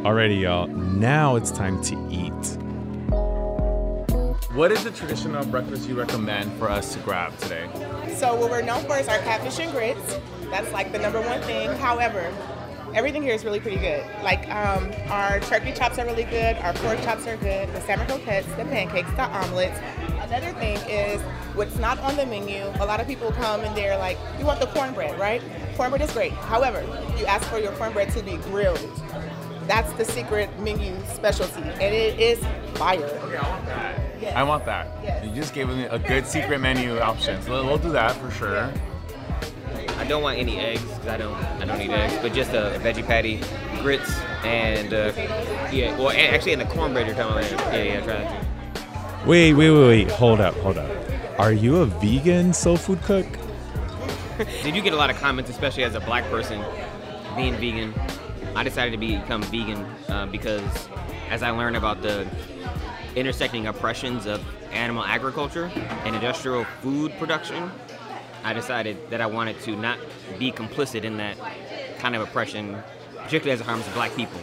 Alrighty, 0.04 0.42
y'all. 0.42 0.66
Now 0.66 1.36
it's 1.36 1.50
time 1.50 1.82
to 1.84 1.94
eat. 2.10 2.58
What 4.54 4.70
is 4.70 4.84
the 4.84 4.90
traditional 4.90 5.46
breakfast 5.46 5.88
you 5.88 5.98
recommend 5.98 6.52
for 6.58 6.68
us 6.68 6.92
to 6.92 6.98
grab 6.98 7.34
today? 7.38 7.66
So 8.16 8.34
what 8.34 8.50
we're 8.50 8.60
known 8.60 8.84
for 8.84 8.98
is 8.98 9.08
our 9.08 9.20
catfish 9.20 9.58
and 9.58 9.72
grits. 9.72 10.18
That's 10.50 10.70
like 10.72 10.92
the 10.92 10.98
number 10.98 11.22
one 11.22 11.40
thing. 11.42 11.70
However, 11.78 12.30
everything 12.94 13.22
here 13.22 13.34
is 13.34 13.44
really 13.44 13.60
pretty 13.60 13.78
good. 13.78 14.04
Like 14.22 14.48
um, 14.50 14.90
our 15.08 15.40
turkey 15.40 15.72
chops 15.72 15.98
are 15.98 16.06
really 16.06 16.24
good, 16.24 16.56
our 16.58 16.72
pork 16.74 17.00
chops 17.02 17.26
are 17.26 17.36
good, 17.36 17.72
the 17.74 17.80
salmon 17.82 18.06
croquettes, 18.06 18.46
the 18.56 18.64
pancakes, 18.64 19.10
the 19.12 19.22
omelets. 19.22 19.78
Another 20.20 20.52
thing 20.58 20.76
is 20.88 21.20
what's 21.54 21.76
not 21.76 21.98
on 22.00 22.16
the 22.16 22.26
menu. 22.26 22.64
A 22.80 22.86
lot 22.86 23.00
of 23.00 23.06
people 23.06 23.30
come 23.32 23.60
and 23.60 23.76
they're 23.76 23.98
like, 23.98 24.18
"You 24.38 24.46
want 24.46 24.60
the 24.60 24.66
cornbread, 24.66 25.18
right? 25.18 25.42
Cornbread 25.76 26.02
is 26.02 26.12
great. 26.12 26.32
However, 26.32 26.82
you 27.18 27.26
ask 27.26 27.46
for 27.48 27.58
your 27.58 27.72
cornbread 27.72 28.10
to 28.12 28.22
be 28.22 28.36
grilled. 28.36 28.80
That's 29.66 29.92
the 29.94 30.04
secret 30.04 30.50
menu 30.60 30.94
specialty, 31.14 31.62
and 31.62 31.94
it 31.94 32.18
is 32.18 32.38
fire. 32.74 33.04
Okay, 33.04 33.36
I 33.36 33.48
want 33.48 33.66
that. 33.66 34.00
Yes. 34.20 34.36
I 34.36 34.42
want 34.42 34.64
that. 34.66 34.88
Yes. 35.02 35.24
You 35.24 35.34
just 35.34 35.54
gave 35.54 35.68
me 35.68 35.84
a 35.84 35.98
good 35.98 36.26
secret 36.26 36.60
menu 36.60 36.98
option, 36.98 37.40
so 37.42 37.64
we'll 37.64 37.78
do 37.78 37.92
that 37.92 38.16
for 38.16 38.30
sure. 38.30 38.64
I 38.64 38.72
don't 40.12 40.22
want 40.22 40.38
any 40.38 40.58
eggs 40.58 40.82
because 40.82 41.08
I 41.08 41.16
don't 41.16 41.34
I 41.34 41.64
don't 41.64 41.80
eat 41.80 41.90
eggs, 41.90 42.16
but 42.20 42.34
just 42.34 42.52
a, 42.52 42.78
veggie 42.80 43.04
patty, 43.04 43.40
grits, 43.80 44.20
and 44.44 44.92
uh, 44.92 45.12
yeah. 45.72 45.96
Well, 45.98 46.10
a- 46.10 46.28
actually, 46.28 46.52
in 46.52 46.58
the 46.58 46.66
cornbread 46.66 47.06
you're 47.06 47.16
talking 47.16 47.50
about. 47.54 47.72
Yeah, 47.72 47.82
yeah, 47.82 48.00
try 48.00 48.14
that 48.18 48.42
too. 48.42 49.28
Wait, 49.28 49.54
wait, 49.54 49.70
wait, 49.70 49.86
wait. 49.88 50.10
Hold 50.10 50.40
up, 50.40 50.54
hold 50.56 50.76
up. 50.76 50.90
Are 51.38 51.52
you 51.52 51.78
a 51.78 51.86
vegan 51.86 52.52
soul 52.52 52.76
food 52.76 53.00
cook? 53.02 53.26
Did 54.62 54.76
you 54.76 54.82
get 54.82 54.92
a 54.92 54.96
lot 54.96 55.08
of 55.08 55.16
comments, 55.16 55.50
especially 55.50 55.84
as 55.84 55.94
a 55.94 56.00
black 56.00 56.24
person, 56.24 56.62
being 57.34 57.54
vegan? 57.54 57.94
I 58.54 58.64
decided 58.64 58.90
to 58.90 58.98
become 58.98 59.42
vegan 59.44 59.86
uh, 60.08 60.26
because 60.26 60.88
as 61.30 61.42
I 61.42 61.50
learned 61.50 61.76
about 61.76 62.02
the 62.02 62.26
intersecting 63.16 63.66
oppressions 63.66 64.26
of 64.26 64.44
animal 64.72 65.04
agriculture 65.04 65.70
and 66.04 66.14
industrial 66.14 66.64
food 66.82 67.12
production, 67.18 67.70
I 68.44 68.52
decided 68.52 69.10
that 69.10 69.20
I 69.20 69.26
wanted 69.26 69.60
to 69.60 69.76
not 69.76 69.98
be 70.38 70.52
complicit 70.52 71.04
in 71.04 71.16
that 71.18 71.36
kind 71.98 72.16
of 72.16 72.22
oppression, 72.22 72.76
particularly 73.16 73.52
as 73.52 73.60
it 73.60 73.66
harms 73.66 73.86
black 73.94 74.14
people. 74.16 74.40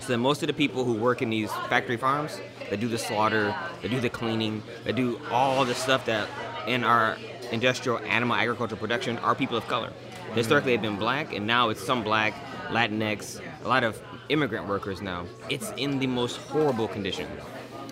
So 0.00 0.16
most 0.16 0.42
of 0.42 0.46
the 0.46 0.54
people 0.54 0.84
who 0.84 0.94
work 0.94 1.20
in 1.20 1.30
these 1.30 1.50
factory 1.68 1.96
farms, 1.96 2.40
that 2.70 2.80
do 2.80 2.88
the 2.88 2.98
slaughter, 2.98 3.54
that 3.82 3.90
do 3.90 4.00
the 4.00 4.08
cleaning, 4.08 4.62
that 4.84 4.96
do 4.96 5.20
all 5.30 5.64
the 5.64 5.74
stuff 5.74 6.06
that 6.06 6.28
in 6.66 6.84
our 6.84 7.16
industrial 7.52 7.98
animal 8.00 8.36
agriculture 8.36 8.76
production 8.76 9.18
are 9.18 9.34
people 9.34 9.56
of 9.56 9.66
color. 9.68 9.92
Historically, 10.34 10.72
they've 10.72 10.82
been 10.82 10.96
black, 10.96 11.32
and 11.32 11.46
now 11.46 11.68
it's 11.68 11.84
some 11.84 12.02
black, 12.02 12.34
Latinx, 12.68 13.40
a 13.64 13.68
lot 13.68 13.84
of 13.84 14.00
immigrant 14.28 14.66
workers 14.66 15.00
now. 15.00 15.24
It's 15.48 15.72
in 15.76 15.98
the 15.98 16.06
most 16.06 16.36
horrible 16.36 16.88
condition. 16.88 17.28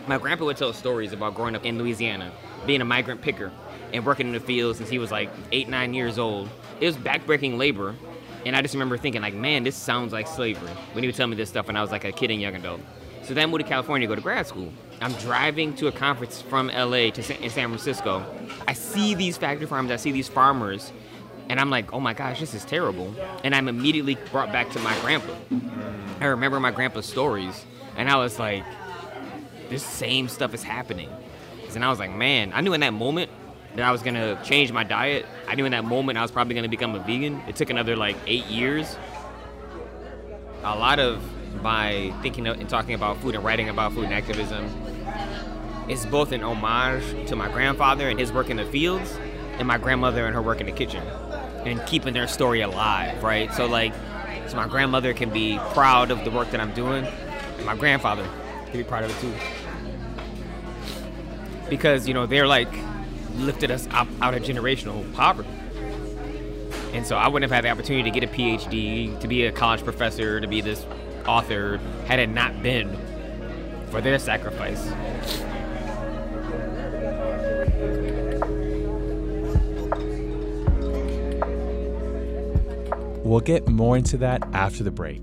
My 0.06 0.18
grandpa 0.18 0.44
would 0.44 0.56
tell 0.56 0.72
stories 0.72 1.12
about 1.12 1.34
growing 1.34 1.54
up 1.54 1.64
in 1.64 1.78
Louisiana, 1.78 2.32
being 2.66 2.80
a 2.80 2.84
migrant 2.84 3.22
picker, 3.22 3.52
and 3.94 4.04
working 4.04 4.26
in 4.26 4.32
the 4.32 4.40
fields 4.40 4.78
since 4.78 4.90
he 4.90 4.98
was 4.98 5.10
like 5.10 5.30
eight, 5.52 5.68
nine 5.68 5.94
years 5.94 6.18
old. 6.18 6.50
It 6.80 6.86
was 6.86 6.96
backbreaking 6.96 7.56
labor, 7.56 7.94
and 8.44 8.54
I 8.54 8.60
just 8.60 8.74
remember 8.74 8.98
thinking, 8.98 9.22
like, 9.22 9.34
man, 9.34 9.62
this 9.62 9.76
sounds 9.76 10.12
like 10.12 10.26
slavery 10.26 10.70
when 10.92 11.04
he 11.04 11.08
would 11.08 11.14
tell 11.14 11.28
me 11.28 11.36
this 11.36 11.48
stuff 11.48 11.68
when 11.68 11.76
I 11.76 11.80
was 11.80 11.92
like 11.92 12.04
a 12.04 12.12
kid 12.12 12.30
and 12.30 12.40
young 12.40 12.56
adult. 12.56 12.80
So 13.22 13.32
then 13.32 13.44
I 13.44 13.46
moved 13.46 13.64
to 13.64 13.68
California 13.68 14.06
to 14.06 14.10
go 14.10 14.16
to 14.16 14.20
grad 14.20 14.46
school. 14.46 14.70
I'm 15.00 15.12
driving 15.14 15.74
to 15.76 15.86
a 15.86 15.92
conference 15.92 16.42
from 16.42 16.66
LA 16.66 17.10
to 17.10 17.22
San, 17.22 17.36
in 17.38 17.48
San 17.48 17.68
Francisco. 17.68 18.22
I 18.68 18.74
see 18.74 19.14
these 19.14 19.38
factory 19.38 19.66
farms, 19.66 19.90
I 19.90 19.96
see 19.96 20.12
these 20.12 20.28
farmers, 20.28 20.92
and 21.48 21.60
I'm 21.60 21.70
like, 21.70 21.92
oh 21.92 22.00
my 22.00 22.12
gosh, 22.12 22.40
this 22.40 22.52
is 22.52 22.64
terrible. 22.64 23.14
And 23.44 23.54
I'm 23.54 23.68
immediately 23.68 24.16
brought 24.32 24.52
back 24.52 24.70
to 24.72 24.80
my 24.80 24.98
grandpa. 25.00 25.32
I 26.20 26.26
remember 26.26 26.58
my 26.58 26.72
grandpa's 26.72 27.06
stories, 27.06 27.64
and 27.96 28.10
I 28.10 28.16
was 28.16 28.38
like, 28.38 28.64
this 29.70 29.84
same 29.84 30.28
stuff 30.28 30.52
is 30.52 30.62
happening. 30.62 31.08
And 31.74 31.84
I 31.84 31.90
was 31.90 31.98
like, 31.98 32.12
man, 32.12 32.52
I 32.54 32.60
knew 32.60 32.72
in 32.72 32.80
that 32.80 32.92
moment 32.92 33.30
that 33.74 33.84
I 33.84 33.90
was 33.90 34.02
gonna 34.02 34.40
change 34.44 34.70
my 34.72 34.84
diet. 34.84 35.26
I 35.48 35.54
knew 35.54 35.64
in 35.64 35.72
that 35.72 35.84
moment 35.84 36.18
I 36.18 36.22
was 36.22 36.30
probably 36.30 36.54
gonna 36.54 36.68
become 36.68 36.94
a 36.94 37.00
vegan. 37.00 37.42
It 37.48 37.56
took 37.56 37.70
another 37.70 37.96
like 37.96 38.16
eight 38.26 38.46
years. 38.46 38.96
A 40.62 40.76
lot 40.76 40.98
of 40.98 41.22
my 41.62 42.12
thinking 42.22 42.46
and 42.46 42.68
talking 42.68 42.94
about 42.94 43.18
food 43.18 43.34
and 43.34 43.44
writing 43.44 43.68
about 43.68 43.92
food 43.92 44.04
and 44.04 44.14
activism 44.14 44.64
is 45.88 46.06
both 46.06 46.32
an 46.32 46.42
homage 46.42 47.28
to 47.28 47.36
my 47.36 47.48
grandfather 47.48 48.08
and 48.08 48.18
his 48.18 48.32
work 48.32 48.48
in 48.48 48.56
the 48.56 48.64
fields, 48.66 49.18
and 49.58 49.68
my 49.68 49.76
grandmother 49.76 50.24
and 50.26 50.34
her 50.34 50.42
work 50.42 50.60
in 50.60 50.66
the 50.66 50.72
kitchen, 50.72 51.02
and 51.66 51.84
keeping 51.86 52.14
their 52.14 52.26
story 52.26 52.62
alive, 52.62 53.22
right? 53.22 53.52
So 53.52 53.66
like, 53.66 53.92
so 54.46 54.56
my 54.56 54.66
grandmother 54.66 55.12
can 55.12 55.30
be 55.30 55.58
proud 55.72 56.10
of 56.10 56.24
the 56.24 56.30
work 56.30 56.50
that 56.52 56.60
I'm 56.60 56.72
doing, 56.74 57.04
and 57.04 57.66
my 57.66 57.76
grandfather 57.76 58.26
can 58.66 58.78
be 58.78 58.84
proud 58.84 59.04
of 59.04 59.10
it 59.10 59.20
too 59.20 59.32
because 61.68 62.06
you 62.06 62.14
know 62.14 62.26
they're 62.26 62.46
like 62.46 62.72
lifted 63.36 63.70
us 63.70 63.88
up 63.90 64.08
out 64.20 64.34
of 64.34 64.42
generational 64.42 65.12
poverty. 65.14 65.48
And 66.92 67.06
so 67.06 67.16
I 67.16 67.26
wouldn't 67.28 67.50
have 67.50 67.54
had 67.54 67.64
the 67.64 67.70
opportunity 67.70 68.10
to 68.10 68.20
get 68.20 68.28
a 68.28 68.32
PhD, 68.32 69.18
to 69.20 69.28
be 69.28 69.46
a 69.46 69.52
college 69.52 69.82
professor, 69.82 70.40
to 70.40 70.46
be 70.46 70.60
this 70.60 70.86
author, 71.26 71.78
had 72.06 72.20
it 72.20 72.28
not 72.28 72.62
been 72.62 72.96
for 73.90 74.00
their 74.00 74.18
sacrifice. 74.18 74.92
We'll 83.24 83.40
get 83.40 83.66
more 83.66 83.96
into 83.96 84.18
that 84.18 84.46
after 84.52 84.84
the 84.84 84.90
break. 84.90 85.22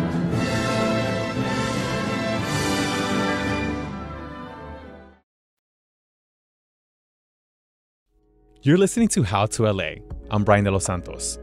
You're 8.63 8.77
listening 8.77 9.07
to 9.07 9.23
How 9.23 9.47
to 9.47 9.73
LA. 9.73 9.93
I'm 10.29 10.43
Brian 10.43 10.63
De 10.63 10.69
Los 10.69 10.85
Santos. 10.85 11.39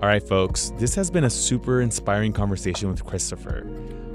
All 0.00 0.08
right, 0.08 0.26
folks, 0.26 0.72
this 0.78 0.94
has 0.94 1.10
been 1.10 1.24
a 1.24 1.28
super 1.28 1.82
inspiring 1.82 2.32
conversation 2.32 2.88
with 2.88 3.04
Christopher. 3.04 3.66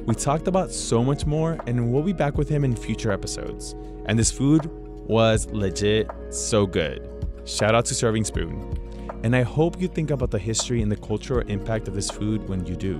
We 0.07 0.15
talked 0.15 0.47
about 0.47 0.71
so 0.71 1.03
much 1.03 1.27
more, 1.27 1.59
and 1.67 1.93
we'll 1.93 2.01
be 2.01 2.11
back 2.11 2.39
with 2.39 2.49
him 2.49 2.63
in 2.63 2.75
future 2.75 3.11
episodes. 3.11 3.75
And 4.07 4.17
this 4.17 4.31
food 4.31 4.65
was 5.07 5.45
legit 5.51 6.09
so 6.31 6.65
good. 6.65 7.07
Shout 7.45 7.75
out 7.75 7.85
to 7.85 7.93
Serving 7.93 8.23
Spoon. 8.23 8.79
And 9.21 9.35
I 9.35 9.43
hope 9.43 9.79
you 9.79 9.87
think 9.87 10.09
about 10.09 10.31
the 10.31 10.39
history 10.39 10.81
and 10.81 10.91
the 10.91 10.97
cultural 10.97 11.47
impact 11.47 11.87
of 11.87 11.93
this 11.93 12.09
food 12.09 12.49
when 12.49 12.65
you 12.65 12.75
do. 12.75 12.99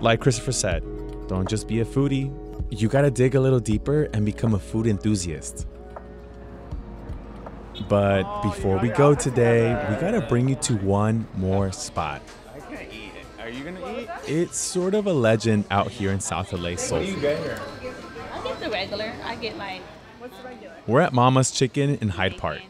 Like 0.00 0.20
Christopher 0.20 0.52
said, 0.52 0.84
don't 1.26 1.48
just 1.48 1.66
be 1.66 1.80
a 1.80 1.84
foodie, 1.84 2.32
you 2.70 2.88
gotta 2.88 3.10
dig 3.10 3.34
a 3.34 3.40
little 3.40 3.58
deeper 3.58 4.04
and 4.14 4.24
become 4.24 4.54
a 4.54 4.60
food 4.60 4.86
enthusiast. 4.86 5.66
But 7.88 8.42
before 8.42 8.78
we 8.78 8.88
go 8.88 9.14
today, 9.14 9.68
we 9.90 10.00
gotta 10.00 10.20
bring 10.20 10.48
you 10.48 10.56
to 10.56 10.76
one 10.76 11.26
more 11.36 11.72
spot. 11.72 12.22
I 12.54 12.60
can't 12.60 12.92
eat 12.92 13.12
it. 13.14 13.42
Are 13.42 13.48
you 13.48 13.64
gonna 13.64 14.00
eat? 14.00 14.08
It's 14.26 14.58
sort 14.58 14.94
of 14.94 15.06
a 15.06 15.12
legend 15.12 15.64
out 15.70 15.90
here 15.90 16.10
in 16.10 16.20
South 16.20 16.52
LA 16.52 16.76
Soul 16.76 16.98
What 16.98 17.06
do 17.06 17.12
you 17.12 17.20
get 17.20 17.38
here? 17.38 17.60
I 18.32 18.42
get 18.44 18.60
the 18.60 18.70
regular. 18.70 19.12
I 19.24 19.36
get 19.36 19.56
my. 19.56 19.80
What's 20.18 20.36
the 20.38 20.44
regular? 20.44 20.74
We're 20.86 21.00
at 21.00 21.12
Mama's 21.12 21.50
Chicken 21.50 21.96
in 22.00 22.10
Hyde 22.10 22.38
Park. 22.38 22.60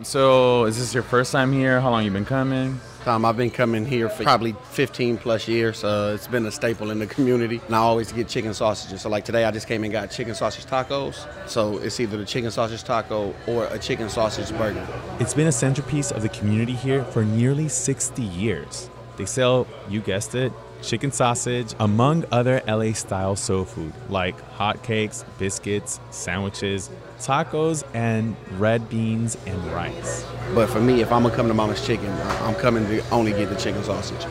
So, 0.00 0.64
is 0.64 0.78
this 0.78 0.94
your 0.94 1.02
first 1.02 1.32
time 1.32 1.52
here? 1.52 1.78
How 1.80 1.90
long 1.90 2.04
you 2.04 2.10
been 2.10 2.24
coming? 2.24 2.80
Um, 3.04 3.24
I've 3.26 3.36
been 3.36 3.50
coming 3.50 3.84
here 3.84 4.08
for 4.08 4.22
probably 4.22 4.56
15 4.70 5.18
plus 5.18 5.46
years. 5.46 5.84
Uh, 5.84 6.12
it's 6.14 6.26
been 6.26 6.46
a 6.46 6.50
staple 6.50 6.90
in 6.90 6.98
the 6.98 7.06
community, 7.06 7.60
and 7.66 7.74
I 7.74 7.78
always 7.78 8.10
get 8.10 8.26
chicken 8.26 8.54
sausages. 8.54 9.02
So, 9.02 9.10
like 9.10 9.26
today, 9.26 9.44
I 9.44 9.50
just 9.50 9.68
came 9.68 9.84
and 9.84 9.92
got 9.92 10.10
chicken 10.10 10.34
sausage 10.34 10.64
tacos. 10.64 11.28
So 11.46 11.76
it's 11.78 12.00
either 12.00 12.16
the 12.16 12.24
chicken 12.24 12.50
sausage 12.50 12.82
taco 12.82 13.34
or 13.46 13.66
a 13.66 13.78
chicken 13.78 14.08
sausage 14.08 14.50
burger. 14.56 14.84
It's 15.20 15.34
been 15.34 15.46
a 15.46 15.52
centerpiece 15.52 16.10
of 16.10 16.22
the 16.22 16.30
community 16.30 16.72
here 16.72 17.04
for 17.04 17.22
nearly 17.22 17.68
60 17.68 18.22
years. 18.22 18.88
They 19.18 19.26
sell, 19.26 19.66
you 19.90 20.00
guessed 20.00 20.34
it, 20.34 20.52
chicken 20.82 21.12
sausage, 21.12 21.74
among 21.78 22.24
other 22.32 22.60
LA 22.66 22.92
style 22.92 23.36
soul 23.36 23.64
food 23.64 23.92
like 24.10 24.34
hotcakes, 24.56 25.24
biscuits, 25.38 26.00
sandwiches, 26.10 26.90
tacos, 27.18 27.84
and 27.94 28.36
red 28.58 28.88
beans 28.88 29.38
and 29.46 29.64
rice. 29.72 30.26
But 30.54 30.68
for 30.68 30.80
me, 30.80 31.00
if 31.00 31.12
I'm 31.12 31.22
gonna 31.22 31.34
come 31.34 31.48
to 31.48 31.54
Mama's 31.54 31.84
Chicken, 31.86 32.10
I- 32.10 32.48
I'm 32.48 32.54
coming 32.56 32.86
to 32.86 33.02
only 33.10 33.32
get 33.32 33.48
the 33.48 33.56
chicken 33.56 33.82
sausage. 33.84 34.26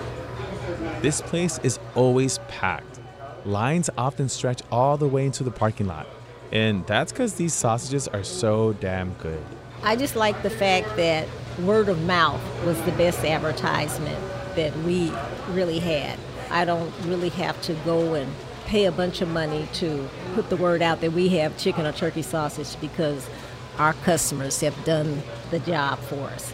This 1.02 1.22
place 1.22 1.60
is 1.64 1.80
always 1.96 2.40
packed. 2.48 3.00
Lines 3.46 3.90
often 3.98 4.30
stretch 4.30 4.62
all 4.72 4.98
the 4.98 5.08
way 5.08 5.26
into 5.26 5.44
the 5.44 5.52
parking 5.52 5.88
lot. 5.88 6.06
And 6.52 6.86
that's 6.86 7.12
because 7.12 7.36
these 7.36 7.54
sausages 7.54 8.08
are 8.10 8.24
so 8.24 8.74
damn 8.74 9.14
good. 9.14 9.44
I 9.84 9.96
just 9.96 10.16
like 10.16 10.44
the 10.44 10.50
fact 10.50 10.96
that 10.98 11.28
word 11.64 11.90
of 11.90 12.04
mouth 12.06 12.42
was 12.66 12.80
the 12.82 12.92
best 12.92 13.24
advertisement 13.26 14.20
that 14.56 14.78
we 14.80 15.12
really 15.54 15.80
had. 15.80 16.20
I 16.52 16.66
don't 16.66 16.94
really 17.04 17.30
have 17.30 17.62
to 17.64 17.74
go 17.86 18.14
and 18.14 18.32
pay 18.66 18.86
a 18.86 18.92
bunch 18.92 19.22
of 19.22 19.30
money 19.30 19.68
to 19.74 20.08
put 20.34 20.50
the 20.50 20.58
word 20.58 20.82
out 20.82 21.02
that 21.02 21.14
we 21.14 21.30
have 21.30 21.58
chicken 21.58 21.86
or 21.86 21.92
turkey 21.92 22.22
sausage 22.22 22.80
because 22.80 23.30
our 23.78 23.94
customers 23.94 24.60
have 24.62 24.86
done 24.86 25.22
the 25.50 25.60
job 25.60 26.00
for 26.00 26.26
us. 26.28 26.54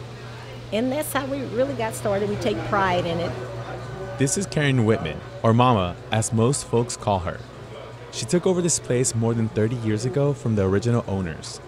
And 0.72 0.92
that's 0.92 1.12
how 1.14 1.26
we 1.26 1.42
really 1.46 1.74
got 1.76 1.94
started. 1.96 2.30
We 2.30 2.36
take 2.38 2.58
pride 2.66 3.06
in 3.06 3.20
it. 3.20 3.32
This 4.18 4.38
is 4.38 4.46
Karen 4.46 4.86
Whitman, 4.86 5.20
or 5.44 5.54
Mama, 5.54 5.96
as 6.12 6.34
most 6.34 6.66
folks 6.66 6.98
call 6.98 7.20
her. 7.20 7.40
She 8.12 8.26
took 8.26 8.48
over 8.48 8.62
this 8.62 8.80
place 8.80 9.14
more 9.14 9.34
than 9.34 9.50
30 9.50 9.76
years 9.78 10.06
ago 10.06 10.34
from 10.34 10.56
the 10.56 10.64
original 10.64 11.06
owners. 11.08 11.62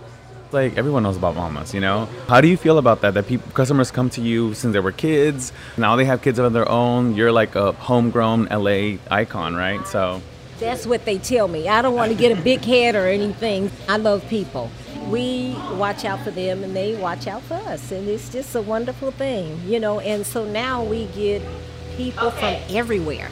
Like 0.51 0.77
everyone 0.77 1.03
knows 1.03 1.15
about 1.15 1.35
mamas, 1.35 1.75
you 1.75 1.79
know. 1.79 2.09
How 2.27 2.41
do 2.41 2.47
you 2.47 2.57
feel 2.57 2.79
about 2.79 3.01
that? 3.01 3.13
That 3.13 3.27
people, 3.27 3.51
customers 3.51 3.91
come 3.91 4.09
to 4.11 4.21
you 4.21 4.55
since 4.55 4.73
they 4.73 4.79
were 4.79 4.91
kids. 4.91 5.53
Now 5.77 5.95
they 5.95 6.05
have 6.05 6.23
kids 6.23 6.39
of 6.39 6.53
their 6.53 6.67
own. 6.67 7.15
You're 7.15 7.31
like 7.31 7.55
a 7.55 7.73
homegrown 7.73 8.45
LA 8.45 8.97
icon, 9.11 9.55
right? 9.55 9.85
So 9.85 10.21
That's 10.59 10.87
what 10.87 11.05
they 11.05 11.19
tell 11.19 11.47
me. 11.47 11.69
I 11.69 11.83
don't 11.83 11.93
want 11.93 12.11
to 12.11 12.17
get 12.17 12.35
a 12.35 12.41
big 12.41 12.61
head 12.61 12.95
or 12.95 13.05
anything. 13.07 13.69
I 13.87 13.97
love 13.97 14.27
people. 14.27 14.71
We 15.07 15.55
watch 15.73 16.03
out 16.03 16.21
for 16.21 16.31
them 16.31 16.63
and 16.63 16.75
they 16.75 16.95
watch 16.95 17.27
out 17.27 17.43
for 17.43 17.53
us. 17.53 17.91
And 17.91 18.07
it's 18.07 18.29
just 18.31 18.55
a 18.55 18.61
wonderful 18.61 19.11
thing, 19.11 19.61
you 19.67 19.79
know. 19.79 19.99
And 19.99 20.25
so 20.25 20.45
now 20.45 20.83
we 20.83 21.05
get 21.07 21.43
people 21.95 22.31
from 22.31 22.55
everywhere. 22.69 23.29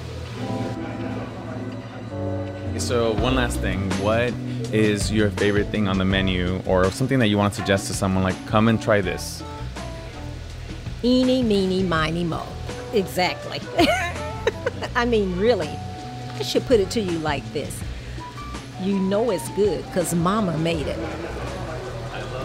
So 2.80 3.14
one 3.14 3.36
last 3.36 3.60
thing, 3.60 3.90
what 4.04 4.34
is 4.72 5.12
your 5.12 5.32
favorite 5.32 5.68
thing 5.68 5.88
on 5.88 5.98
the 5.98 6.06
menu, 6.06 6.62
or 6.66 6.90
something 6.92 7.20
that 7.20 7.28
you 7.28 7.38
want 7.38 7.54
to 7.54 7.60
suggest 7.60 7.88
to 7.88 7.94
someone? 7.94 8.24
Like, 8.24 8.48
come 8.48 8.68
and 8.68 8.82
try 8.82 9.02
this. 9.02 9.44
Eeny, 11.04 11.44
meeny, 11.44 11.84
miny, 11.84 12.24
mo. 12.24 12.46
Exactly. 12.94 13.62
I 14.96 15.06
mean, 15.06 15.38
really, 15.40 15.70
I 16.36 16.44
should 16.44 16.66
put 16.66 16.80
it 16.80 16.90
to 16.92 17.02
you 17.02 17.18
like 17.20 17.44
this. 17.52 17.82
You 18.82 19.00
know 19.00 19.32
it's 19.32 19.50
good 19.50 19.84
because 19.86 20.14
Mama 20.14 20.58
made 20.58 20.88
it. 20.88 21.00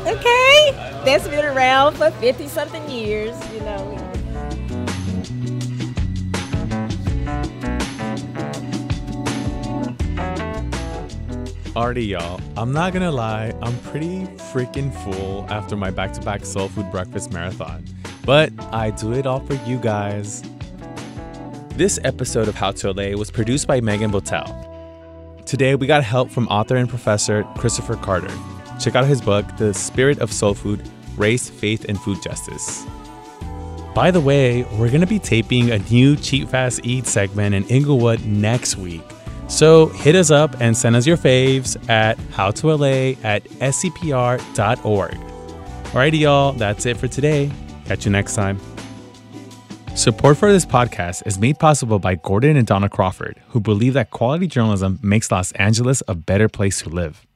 Okay? 0.07 0.73
That's 1.05 1.29
been 1.29 1.45
around 1.45 1.97
for 1.97 2.11
50 2.11 2.49
something 2.49 2.89
years, 2.91 3.37
you 3.53 3.61
know. 3.61 4.02
Alrighty, 11.83 12.07
y'all. 12.07 12.41
I'm 12.57 12.73
not 12.73 12.93
gonna 12.93 13.11
lie, 13.11 13.53
I'm 13.61 13.77
pretty 13.81 14.27
freaking 14.53 14.95
full 15.03 15.45
after 15.51 15.77
my 15.77 15.91
back 15.91 16.13
to 16.13 16.21
back 16.21 16.45
soul 16.45 16.69
food 16.69 16.89
breakfast 16.93 17.33
marathon. 17.33 17.85
But 18.25 18.53
I 18.73 18.91
do 18.91 19.13
it 19.15 19.27
all 19.27 19.41
for 19.41 19.55
you 19.69 19.79
guys. 19.79 20.45
This 21.71 21.99
episode 22.05 22.47
of 22.47 22.55
How 22.55 22.71
to 22.71 22.93
LA 22.93 23.19
was 23.19 23.33
produced 23.33 23.67
by 23.67 23.81
Megan 23.81 24.13
Botel. 24.13 24.47
Today, 25.45 25.75
we 25.75 25.89
got 25.89 26.05
help 26.05 26.31
from 26.31 26.47
author 26.47 26.77
and 26.77 26.89
professor 26.89 27.43
Christopher 27.57 27.97
Carter. 27.97 28.33
Check 28.79 28.95
out 28.95 29.07
his 29.07 29.21
book, 29.21 29.45
The 29.57 29.75
Spirit 29.75 30.21
of 30.21 30.33
Soul 30.33 30.55
Food 30.55 30.89
Race, 31.17 31.51
Faith, 31.51 31.87
and 31.89 31.99
Food 31.99 32.23
Justice. 32.23 32.87
By 33.93 34.13
the 34.13 34.21
way, 34.21 34.63
we're 34.79 34.93
gonna 34.93 35.05
be 35.05 35.19
taping 35.19 35.73
a 35.73 35.81
new 35.81 36.15
Cheat 36.15 36.49
Fast 36.49 36.83
Eat 36.85 37.09
segment 37.09 37.57
in 37.57 37.65
Inglewood 37.65 38.25
next 38.25 38.77
week. 38.77 39.03
So 39.53 39.89
hit 39.89 40.17
us 40.17 40.31
up 40.31 40.59
and 40.63 40.75
send 40.75 40.97
us 40.97 41.07
your 41.07 41.19
faves 41.19 41.77
at 41.91 42.17
howtola 42.31 43.23
at 43.23 43.45
scpr.org. 43.45 45.11
Alrighty, 45.13 46.21
y'all, 46.21 46.53
that's 46.55 46.87
it 46.87 46.97
for 46.97 47.07
today. 47.07 47.53
Catch 47.85 48.07
you 48.07 48.11
next 48.11 48.35
time. 48.35 48.59
Support 49.95 50.39
for 50.39 50.51
this 50.51 50.65
podcast 50.65 51.27
is 51.27 51.39
made 51.39 51.59
possible 51.59 51.99
by 51.99 52.15
Gordon 52.15 52.57
and 52.57 52.67
Donna 52.67 52.89
Crawford, 52.89 53.43
who 53.49 53.61
believe 53.61 53.93
that 53.93 54.11
quality 54.11 54.47
journalism 54.47 54.99
makes 55.03 55.31
Los 55.31 55.53
Angeles 55.53 56.03
a 56.09 56.15
better 56.15 56.49
place 56.49 56.81
to 56.81 56.89
live. 56.89 57.27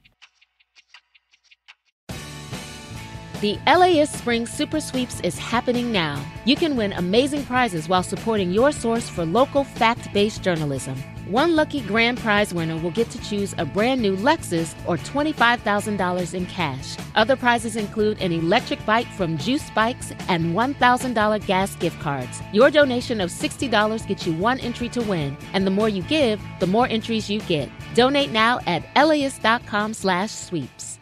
The 3.41 3.59
LAist 3.67 4.13
Spring 4.13 4.47
Super 4.47 4.79
Sweeps 4.79 5.19
is 5.21 5.37
happening 5.37 5.91
now. 5.91 6.19
You 6.45 6.55
can 6.55 6.75
win 6.75 6.93
amazing 6.93 7.45
prizes 7.45 7.87
while 7.87 8.01
supporting 8.01 8.51
your 8.51 8.71
source 8.71 9.07
for 9.07 9.23
local 9.23 9.63
fact 9.63 10.11
based 10.13 10.41
journalism. 10.41 10.95
One 11.29 11.57
lucky 11.57 11.81
grand 11.81 12.19
prize 12.19 12.53
winner 12.53 12.77
will 12.77 12.91
get 12.91 13.09
to 13.09 13.21
choose 13.21 13.53
a 13.57 13.65
brand 13.65 14.01
new 14.01 14.15
Lexus 14.15 14.73
or 14.87 14.95
$25,000 14.95 16.33
in 16.33 16.45
cash. 16.45 16.95
Other 17.15 17.35
prizes 17.35 17.75
include 17.75 18.21
an 18.21 18.31
electric 18.31 18.85
bike 18.85 19.07
from 19.07 19.37
Juice 19.37 19.69
Bikes 19.71 20.13
and 20.29 20.55
$1,000 20.55 21.45
gas 21.45 21.75
gift 21.75 21.99
cards. 21.99 22.41
Your 22.53 22.71
donation 22.71 23.19
of 23.19 23.29
$60 23.29 24.07
gets 24.07 24.25
you 24.25 24.31
one 24.37 24.57
entry 24.61 24.87
to 24.87 25.01
win, 25.01 25.35
and 25.51 25.67
the 25.67 25.71
more 25.71 25.89
you 25.89 26.01
give, 26.03 26.39
the 26.61 26.67
more 26.67 26.87
entries 26.87 27.29
you 27.29 27.41
get. 27.41 27.69
Donate 27.93 28.31
now 28.31 28.59
at 28.65 28.85
laist.com 28.95 29.93
slash 29.93 30.31
sweeps. 30.31 30.97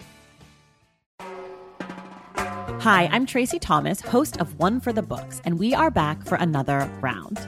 Hi, 2.80 3.10
I'm 3.12 3.28
Traci 3.28 3.60
Thomas, 3.62 4.02
host 4.02 4.38
of 4.42 4.58
One 4.58 4.80
for 4.80 4.92
the 4.92 5.04
Books, 5.04 5.40
and 5.46 5.60
we 5.60 5.76
are 5.76 5.92
back 5.92 6.26
for 6.26 6.36
another 6.36 6.90
round. 7.00 7.48